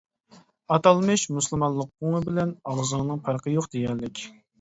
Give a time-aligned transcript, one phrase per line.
[0.75, 4.23] ئاتالمىش مۇسۇلمانلىق قوڭى بىلەن ئاغزىنىڭ پەرقى يوق دېگەنلىك.